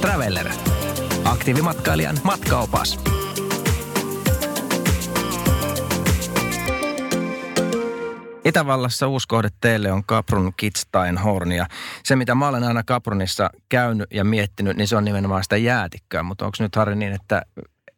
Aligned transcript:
Traveller. 0.00 0.48
Aktiivimatkailijan 1.24 2.18
matkaopas. 2.22 3.00
Itävallassa 8.44 9.08
uusi 9.08 9.28
kohde 9.28 9.48
teille 9.60 9.92
on 9.92 10.04
Kaprun 10.04 10.52
Kitzsteinhorn 10.56 11.52
ja 11.52 11.66
se 12.04 12.16
mitä 12.16 12.34
mä 12.34 12.48
olen 12.48 12.64
aina 12.64 12.82
Kaprunissa 12.82 13.50
käynyt 13.68 14.06
ja 14.12 14.24
miettinyt, 14.24 14.76
niin 14.76 14.88
se 14.88 14.96
on 14.96 15.04
nimenomaan 15.04 15.42
sitä 15.42 15.56
jäätikköä. 15.56 16.22
Mutta 16.22 16.44
onko 16.44 16.56
nyt 16.60 16.76
Harri 16.76 16.96
niin, 16.96 17.12
että 17.12 17.42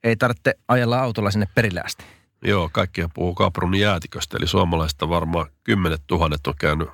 ei 0.05 0.17
tarvitse 0.17 0.55
ajella 0.69 1.01
autolla 1.01 1.31
sinne 1.31 1.47
perille 1.55 1.81
asti? 1.81 2.05
Joo, 2.45 2.71
kaikkia 2.73 3.09
puhuu 3.15 3.35
Kaprun 3.35 3.75
jäätiköstä, 3.75 4.37
eli 4.37 4.47
suomalaista 4.47 5.09
varmaan 5.09 5.47
kymmenet 5.65 6.03
tuhannet 6.07 6.47
on 6.47 6.55
käynyt 6.59 6.89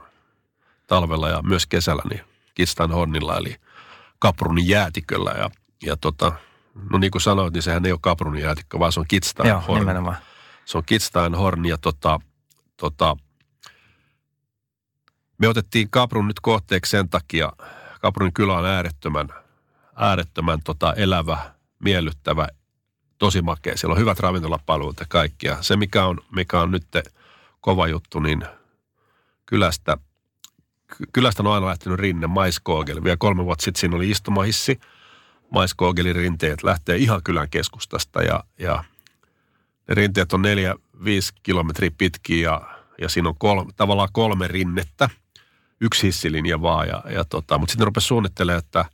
talvella 0.86 1.29
ja 1.29 1.43
myös 1.43 1.66
kesällä 1.66 2.02
niin 2.11 2.20
Kitzsteinhornilla, 2.54 3.36
eli 3.36 3.57
Kaprun 4.19 4.69
jäätiköllä. 4.69 5.30
Ja, 5.30 5.51
ja 5.83 5.97
tota, 5.97 6.33
no 6.91 6.98
niin 6.98 7.11
kuin 7.11 7.23
sanoit, 7.23 7.55
niin 7.55 7.62
sehän 7.62 7.87
ei 7.87 7.93
ole 7.93 7.98
Kaprun 8.02 8.38
jäätikkö, 8.38 8.79
vaan 8.79 8.93
se 8.93 9.01
on 9.01 9.07
Kitzsteinhorn. 9.09 9.65
Joo, 9.69 9.79
nimenomaan. 9.79 10.16
Se 10.65 10.79
on 10.79 10.84
Kitzsteinhorn 10.87 11.65
ja 11.65 11.79
tota, 11.79 12.21
tota, 12.77 13.16
me 15.38 15.48
otettiin 15.48 15.91
Kaprun 15.91 16.29
nyt 16.29 16.41
kohteeksi 16.41 16.91
sen 16.91 17.09
takia, 17.09 17.52
Kaprun 18.01 18.33
kylä 18.33 18.59
on 18.59 18.66
äärettömän, 18.66 19.29
äärettömän 19.97 20.62
tota 20.65 20.95
elävä, 20.95 21.38
miellyttävä, 21.79 22.48
tosi 23.19 23.43
makea. 23.43 23.77
Siellä 23.77 23.93
on 23.93 23.98
hyvät 24.01 24.21
ravintolapalvelut 24.21 25.01
ja 25.01 25.07
kaikkia. 25.09 25.62
Se, 25.62 25.77
mikä 25.77 26.05
on, 26.05 26.21
mikä 26.35 26.60
on 26.60 26.71
nyt 26.71 26.87
kova 27.60 27.88
juttu, 27.88 28.21
niin 28.21 28.45
kylästä, 29.46 29.96
kylästä 31.12 31.42
on 31.42 31.55
aina 31.55 31.66
lähtenyt 31.66 31.98
rinne 31.98 32.27
Maiskoogeli. 32.27 33.04
Vielä 33.04 33.16
kolme 33.16 33.45
vuotta 33.45 33.64
sitten 33.64 33.80
siinä 33.80 33.96
oli 33.96 34.10
istumahissi. 34.10 34.80
Maiskoogelin 35.50 36.16
rinteet 36.16 36.62
lähtee 36.62 36.96
ihan 36.96 37.23
kylän 37.24 37.51
keskustasta 37.51 38.23
ja, 38.23 38.45
ja 38.59 38.84
ne 39.88 39.95
rinteet 39.95 40.32
on 40.32 40.43
neljä, 40.43 40.74
viisi 41.04 41.32
kilometriä 41.43 41.90
pitkiä 41.98 42.51
ja, 42.51 42.60
ja 43.01 43.09
siinä 43.09 43.29
on 43.29 43.38
kolme, 43.38 43.73
tavallaan 43.76 44.09
kolme 44.12 44.48
rinnettä– 44.48 45.10
yksi 45.80 46.06
hissilinja 46.06 46.62
vaan. 46.62 46.88
Ja, 46.88 47.02
ja 47.10 47.24
tota, 47.24 47.59
mutta 47.59 47.73
sitten 47.73 47.87
rupesi 47.87 48.06
suunnittelemaan, 48.06 48.59
että, 48.59 48.84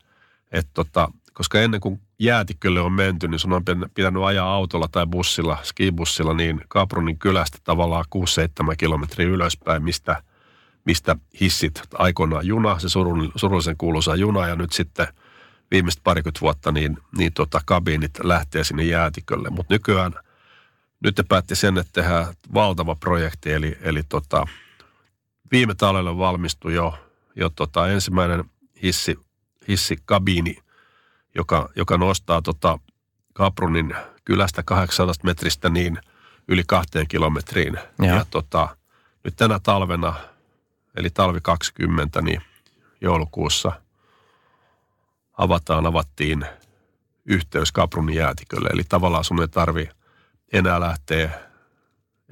että 0.52 0.70
tota, 0.74 1.08
koska 1.32 1.60
ennen 1.60 1.80
kuin 1.80 2.00
jäätikölle 2.18 2.80
on 2.80 2.92
menty, 2.92 3.28
niin 3.28 3.38
sun 3.38 3.52
on 3.52 3.64
pitänyt 3.94 4.22
ajaa 4.22 4.54
autolla 4.54 4.88
tai 4.88 5.06
bussilla, 5.06 5.58
skibussilla, 5.62 6.34
niin 6.34 6.60
Kaprunin 6.68 7.18
kylästä 7.18 7.58
tavallaan 7.64 8.04
6-7 8.72 8.74
kilometriä 8.78 9.28
ylöspäin, 9.28 9.82
mistä, 9.82 10.22
mistä 10.84 11.16
hissit 11.40 11.82
aikoinaan 11.94 12.46
juna, 12.46 12.78
se 12.78 12.88
surullisen 13.36 13.76
kuuluisa 13.76 14.16
juna 14.16 14.48
ja 14.48 14.56
nyt 14.56 14.72
sitten 14.72 15.06
viimeiset 15.70 16.00
parikymmentä 16.04 16.40
vuotta 16.40 16.72
niin, 16.72 16.98
niin 17.18 17.32
tota, 17.32 17.60
kabiinit 17.64 18.10
lähtee 18.22 18.64
sinne 18.64 18.82
jäätikölle. 18.82 19.50
Mutta 19.50 19.74
nykyään, 19.74 20.12
nyt 21.00 21.14
te 21.14 21.22
päätti 21.22 21.54
sen, 21.54 21.78
että 21.78 22.02
tehdään 22.02 22.34
valtava 22.54 22.94
projekti, 22.94 23.52
eli, 23.52 23.78
eli 23.80 24.02
tota, 24.02 24.46
viime 25.52 25.74
talvella 25.74 26.18
valmistui 26.18 26.74
jo, 26.74 26.98
jo 27.36 27.50
tota 27.50 27.88
ensimmäinen 27.88 28.44
hissi, 28.82 29.18
hissikabiini, 29.68 30.58
joka, 31.34 31.68
joka 31.76 31.98
nostaa 31.98 32.42
tota 32.42 32.78
Kaprunin 33.32 33.94
kylästä 34.24 34.62
800 34.62 35.14
metristä 35.24 35.68
niin 35.68 35.98
yli 36.48 36.62
kahteen 36.66 37.08
kilometriin. 37.08 37.78
Ja, 37.98 38.06
ja 38.06 38.26
tota, 38.30 38.76
nyt 39.24 39.36
tänä 39.36 39.58
talvena, 39.58 40.14
eli 40.96 41.10
talvi 41.10 41.38
20, 41.42 42.22
niin 42.22 42.42
joulukuussa 43.00 43.72
avataan, 45.38 45.86
avattiin 45.86 46.46
yhteys 47.24 47.72
Kaprunin 47.72 48.16
jäätikölle. 48.16 48.68
Eli 48.72 48.82
tavallaan 48.88 49.24
sun 49.24 49.40
ei 49.40 49.48
tarvi 49.48 49.88
enää 50.52 50.80
lähteä 50.80 51.52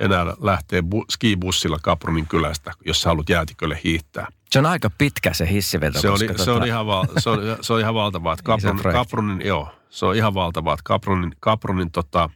enää 0.00 0.26
lähtee 0.40 0.80
bu- 0.80 1.04
skibussilla 1.10 1.78
Kaprunin 1.82 2.26
kylästä, 2.26 2.72
jos 2.86 3.02
sä 3.02 3.08
haluat 3.08 3.28
jäätikölle 3.28 3.80
hiihtää. 3.84 4.26
Se 4.50 4.58
on 4.58 4.66
aika 4.66 4.90
pitkä 4.98 5.34
se 5.34 5.50
hissiveto. 5.50 6.00
Se 6.00 6.10
on, 6.10 6.18
se 6.18 6.26
tota... 6.26 6.54
on, 6.54 6.66
ihan, 6.66 6.86
val, 6.86 7.06
se 7.18 7.30
on, 7.30 7.38
se 7.60 7.72
on 7.72 7.80
ihan 7.80 7.94
valtavaa. 7.94 8.32
Että 8.32 8.42
Kaprun, 8.52 8.92
Kaprunin, 8.92 9.46
joo, 9.46 9.68
se 9.90 10.06
on 10.06 10.16
ihan 10.16 10.34
valtavaa. 10.34 10.74
Että 10.74 10.84
Kaprunin, 10.84 11.36
Kaprunin 11.40 11.90
tota, 11.90 12.30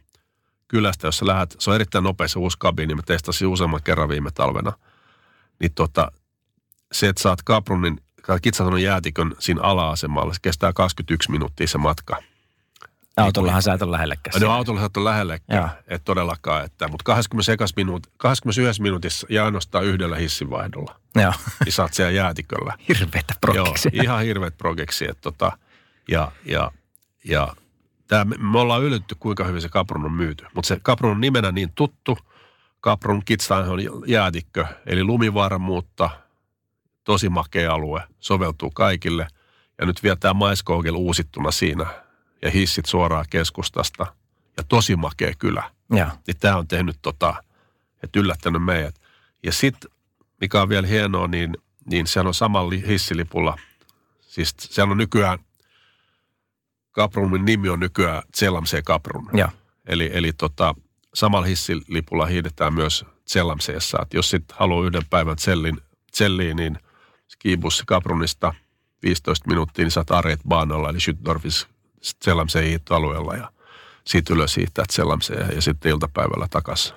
kylästä, 0.67 1.07
jos 1.07 1.17
sä 1.17 1.27
lähdet, 1.27 1.55
se 1.59 1.69
on 1.69 1.75
erittäin 1.75 2.03
nopea 2.03 2.27
se 2.27 2.39
uusi 2.39 2.57
kabiini, 2.59 2.95
mä 2.95 3.01
testasin 3.01 3.47
useamman 3.47 3.83
kerran 3.83 4.09
viime 4.09 4.31
talvena. 4.31 4.73
Niin 5.59 5.71
tota, 5.75 6.11
se, 6.91 7.07
että 7.07 7.21
saat 7.21 7.41
Kaprunin, 7.43 8.01
Kitsaton 8.41 8.81
jäätikön 8.81 9.35
siinä 9.39 9.61
ala-asemalla, 9.61 10.33
se 10.33 10.39
kestää 10.41 10.73
21 10.73 11.31
minuuttia 11.31 11.67
se 11.67 11.77
matka– 11.77 12.17
Autollahan 13.17 13.61
sä 13.61 13.73
et 13.73 13.81
ole 13.81 13.91
lähellekään. 13.91 14.41
No 14.41 14.51
autolla 14.51 14.79
sä 14.79 14.85
et 14.85 14.97
ole 14.97 15.09
lähellekään, 15.09 15.69
et 15.87 16.01
todellakaan. 16.05 16.65
Että, 16.65 16.87
mutta 16.87 17.03
21, 17.03 17.73
minuut, 17.77 18.07
21 18.17 18.81
minuutissa 18.81 19.27
ja 19.29 19.45
ainoastaan 19.45 19.85
yhdellä 19.85 20.15
hissinvaihdolla. 20.15 20.99
Joo. 21.15 21.33
Niin 21.65 21.73
sä 21.73 21.83
oot 21.83 21.93
siellä 21.93 22.11
jäätiköllä. 22.11 22.73
Hirveetä 22.89 23.33
progeksi. 23.41 23.89
Joo, 23.93 24.03
ihan 24.03 24.23
hirveät 24.23 24.57
progeksi. 24.57 25.05
Että 25.05 25.21
tota, 25.21 25.57
ja, 26.11 26.31
ja, 26.45 26.71
ja 27.25 27.55
tää, 28.07 28.25
me 28.25 28.59
ollaan 28.59 28.83
ylitty, 28.83 29.15
kuinka 29.19 29.43
hyvin 29.43 29.61
se 29.61 29.69
Kaprun 29.69 30.05
on 30.05 30.11
myyty. 30.11 30.45
Mutta 30.53 30.67
se 30.67 30.79
Kaprun 30.81 31.11
on 31.11 31.21
nimenä 31.21 31.51
niin 31.51 31.71
tuttu. 31.75 32.17
Kaprun 32.85 33.21
Kitstaan 33.25 33.69
on 33.69 33.79
jäätikkö, 34.07 34.65
eli 34.85 35.03
lumivarmuutta, 35.03 36.09
tosi 37.03 37.29
makea 37.29 37.73
alue, 37.73 38.03
soveltuu 38.19 38.71
kaikille. 38.71 39.27
Ja 39.77 39.85
nyt 39.85 40.03
vielä 40.03 40.15
tämä 40.15 40.33
Maiskoogel 40.33 40.95
uusittuna 40.95 41.51
siinä– 41.51 41.85
ja 42.41 42.51
hissit 42.51 42.85
suoraan 42.85 43.25
keskustasta 43.29 44.15
ja 44.57 44.63
tosi 44.63 44.95
makea 44.95 45.33
kylä. 45.39 45.71
Ja. 45.95 46.17
Niin 46.27 46.37
tämä 46.39 46.57
on 46.57 46.67
tehnyt 46.67 46.97
tota, 47.01 47.43
että 48.03 48.19
yllättänyt 48.19 48.63
meidät. 48.63 48.95
Ja 49.43 49.51
sitten, 49.51 49.91
mikä 50.41 50.61
on 50.61 50.69
vielä 50.69 50.87
hienoa, 50.87 51.27
niin, 51.27 51.57
niin 51.85 52.07
sehän 52.07 52.27
on 52.27 52.33
samalla 52.33 52.73
hissilipulla. 52.87 53.57
Siis 54.21 54.55
sehän 54.59 54.91
on 54.91 54.97
nykyään, 54.97 55.39
Kaprunin 56.91 57.45
nimi 57.45 57.69
on 57.69 57.79
nykyään 57.79 58.23
Zelamsee 58.37 58.81
Kaprun. 58.81 59.29
Ja. 59.33 59.51
Eli, 59.85 60.09
eli 60.13 60.33
tota, 60.33 60.75
samalla 61.15 61.45
hissilipulla 61.45 62.25
hiidetään 62.25 62.73
myös 62.73 63.05
Zelamseessa. 63.31 63.97
Että 64.01 64.17
jos 64.17 64.29
sitten 64.29 64.57
haluaa 64.59 64.85
yhden 64.85 65.05
päivän 65.09 65.35
tsellin, 65.35 65.77
tselliin, 66.11 66.57
niin 66.57 66.79
skibussi 67.27 67.83
Kaprunista 67.87 68.53
15 69.03 69.47
minuuttia, 69.47 69.85
niin 69.85 69.91
saat 69.91 70.11
Aret 70.11 70.39
Baanalla, 70.47 70.89
eli 70.89 70.97
Schüttdorfis 70.97 71.67
Sellamseen 72.01 72.79
alueella 72.89 73.35
ja 73.35 73.51
siitä 74.07 74.33
ylös 74.33 74.53
siitä, 74.53 74.81
että 74.81 74.95
Sellamseen 74.95 75.55
ja 75.55 75.61
sitten 75.61 75.91
iltapäivällä 75.91 76.47
takaisin. 76.49 76.93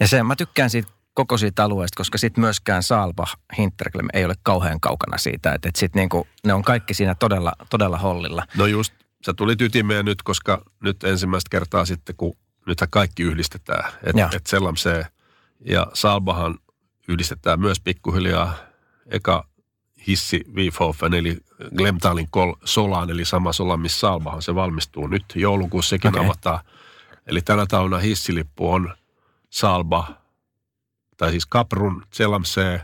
Ja 0.00 0.08
se, 0.08 0.22
mä 0.22 0.36
tykkään 0.36 0.70
siitä 0.70 0.88
koko 1.14 1.38
siitä 1.38 1.64
alueesta, 1.64 1.96
koska 1.96 2.18
sitten 2.18 2.40
myöskään 2.40 2.82
Saalba 2.82 3.26
Hinterglem 3.58 4.06
ei 4.12 4.24
ole 4.24 4.34
kauhean 4.42 4.80
kaukana 4.80 5.18
siitä. 5.18 5.54
Että 5.54 5.68
et 5.68 5.76
sitten 5.76 6.00
niinku, 6.00 6.26
ne 6.46 6.54
on 6.54 6.62
kaikki 6.62 6.94
siinä 6.94 7.14
todella, 7.14 7.52
todella 7.70 7.98
hollilla. 7.98 8.46
No 8.56 8.66
just, 8.66 8.94
sä 9.26 9.34
tuli 9.34 9.56
tytimeen 9.56 10.04
nyt, 10.04 10.22
koska 10.22 10.62
nyt 10.82 11.04
ensimmäistä 11.04 11.48
kertaa 11.50 11.84
sitten, 11.84 12.16
kun 12.16 12.36
nythän 12.68 12.90
kaikki 12.90 13.22
yhdistetään. 13.22 13.92
Että 14.02 14.30
et 14.36 14.46
Sellamsee 14.46 15.06
ja 15.64 15.86
Saalbahan 15.94 16.58
yhdistetään 17.08 17.60
myös 17.60 17.80
pikkuhiljaa. 17.80 18.54
Eka 19.06 19.48
hissi 20.06 20.44
Wiefhofen, 20.54 21.14
eli 21.14 21.38
Glemtalin 21.76 22.28
kol, 22.30 22.54
Solaan, 22.64 23.10
eli 23.10 23.24
sama 23.24 23.52
Sola, 23.52 23.76
missä 23.76 23.98
Salmahan 23.98 24.42
se 24.42 24.54
valmistuu 24.54 25.06
nyt. 25.06 25.24
Joulukuussa 25.34 25.90
sekin 25.90 26.08
okay. 26.08 26.24
avataan. 26.24 26.60
Eli 27.26 27.42
tänä 27.42 27.66
talvena 27.66 27.98
hissilippu 27.98 28.72
on 28.72 28.94
Salba, 29.50 30.08
tai 31.16 31.30
siis 31.30 31.46
Kaprun, 31.46 32.04
Zelamsee, 32.14 32.82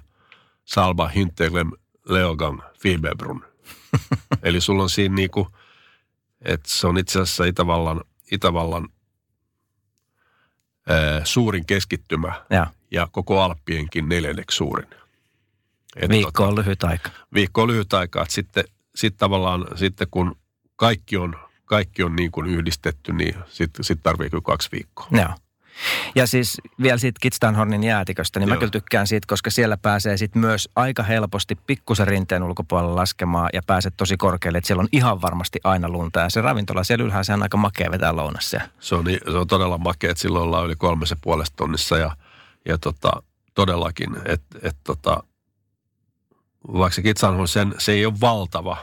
Salba, 0.65 1.09
Hinteglem, 1.09 1.71
Leogang, 2.09 2.61
Fibebrun. 2.81 3.45
eli 4.43 4.61
sulla 4.61 4.83
on 4.83 4.91
siinä 4.91 5.15
niinku, 5.15 5.49
että 6.41 6.69
se 6.71 6.87
on 6.87 6.99
itse 6.99 7.21
asiassa 7.21 7.45
Itävallan, 7.45 8.01
Itävallan 8.33 8.89
suurin 11.25 11.67
keskittymä 11.67 12.33
ja. 12.51 12.67
ja 12.91 13.09
koko 13.13 13.43
Alppienkin 13.43 14.09
neljänneksi 14.09 14.57
suurin. 14.57 14.89
Et 15.97 16.09
viikko 16.09 16.31
tota, 16.31 16.49
on 16.49 16.57
lyhyt 16.57 16.85
aika. 16.85 17.11
Viikko 17.35 17.63
on 17.63 17.69
lyhyt 17.69 17.93
aika. 17.93 18.23
Että 18.23 18.35
sitten, 18.35 18.65
sitten 18.95 19.19
tavallaan 19.19 19.67
sitten 19.75 20.07
kun 20.11 20.37
kaikki 20.77 21.17
on, 21.17 21.37
kaikki 21.65 22.03
on 22.03 22.17
niin 22.17 22.31
kuin 22.31 22.47
yhdistetty, 22.47 23.13
niin 23.13 23.35
sitten 23.49 23.85
sit 23.85 23.99
tarvii 24.03 24.31
kyllä 24.31 24.43
kaksi 24.43 24.69
viikkoa. 24.73 25.09
Joo. 25.11 25.35
Ja 26.15 26.27
siis 26.27 26.61
vielä 26.83 26.99
siitä 26.99 27.19
Kitstanhornin 27.23 27.85
jäätiköstä, 27.85 28.41
niin 28.41 28.49
Joo. 28.49 28.55
mä 28.55 28.59
kyllä 28.59 28.71
tykkään 28.71 29.07
siitä, 29.07 29.27
koska 29.29 29.51
siellä 29.51 29.77
pääsee 29.77 30.17
sitten 30.17 30.41
myös 30.41 30.69
aika 30.77 31.03
helposti 31.03 31.55
pikkusen 31.67 32.07
rinteen 32.07 32.43
ulkopuolella 32.43 32.95
laskemaan 32.95 33.51
ja 33.53 33.63
pääset 33.67 33.95
tosi 33.97 34.17
korkealle, 34.17 34.59
että 34.59 34.67
siellä 34.67 34.81
on 34.81 34.89
ihan 34.93 35.23
varmasti 35.23 35.61
aina 35.65 35.89
lunta. 35.89 36.21
Ja 36.21 36.31
se 36.31 36.41
ravintola 36.41 36.85
siellä 36.85 37.05
ylhäällä 37.05 37.25
se 37.25 37.33
on 37.33 37.43
aika 37.43 37.57
makea 37.57 37.91
vetää 37.91 38.17
lounassa. 38.17 38.61
Se 38.81 38.95
on, 38.95 39.05
se 39.31 39.37
on 39.37 39.47
todella 39.47 39.79
makea, 39.79 40.11
että 40.11 40.21
silloin 40.21 40.45
ollaan 40.45 40.67
yli 40.67 40.77
kolmessa 40.77 41.17
puolesta 41.23 41.57
tunnissa 41.57 41.99
ja, 41.99 42.17
ja 42.69 42.79
tota, 42.79 43.23
todellakin, 43.55 44.17
että 44.25 44.59
et, 44.63 44.77
tota, 44.85 45.23
vaikka 46.73 47.03
sanoo 47.17 47.47
sen, 47.47 47.75
se 47.79 47.93
ei 47.93 48.07
ole 48.07 48.15
valtava 48.21 48.77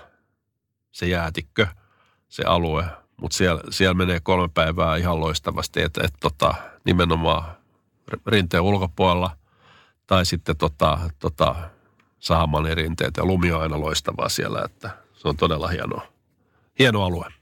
se 0.92 1.08
jäätikkö. 1.08 1.68
se 2.30 2.44
alue. 2.44 3.01
Mutta 3.22 3.38
siellä, 3.38 3.62
siellä 3.70 3.94
menee 3.94 4.20
kolme 4.20 4.50
päivää 4.54 4.96
ihan 4.96 5.20
loistavasti, 5.20 5.82
että 5.82 6.02
et, 6.04 6.14
tota, 6.20 6.54
nimenomaan 6.86 7.44
rinteen 8.28 8.64
ulkopuolella 8.64 9.38
tai 10.08 10.26
sitten 10.26 10.58
tota, 10.58 11.00
tota, 11.20 11.56
Sahamanin 12.20 12.78
rinteet 12.78 13.18
ja 13.18 13.26
lumi 13.26 13.52
on 13.52 13.62
aina 13.62 13.80
loistavaa 13.80 14.30
siellä, 14.30 14.62
että 14.66 14.90
se 15.14 15.28
on 15.28 15.38
todella 15.38 15.68
hieno, 15.68 16.02
hieno 16.80 17.04
alue. 17.04 17.41